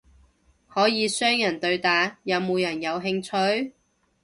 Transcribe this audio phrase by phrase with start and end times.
[0.67, 3.73] 可以雙人對打，有冇人有興趣？